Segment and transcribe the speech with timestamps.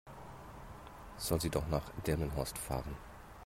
[1.19, 2.95] Soll sie doch nach Delmenhorst fahren?